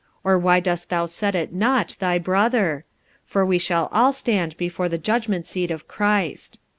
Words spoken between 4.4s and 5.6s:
before the judgment